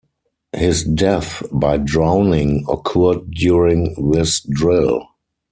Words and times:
His 0.55 0.83
death 0.83 1.43
by 1.51 1.77
drowning 1.77 2.65
occurred 2.67 3.29
during 3.29 3.93
this 4.09 4.39
drill. 4.49 5.05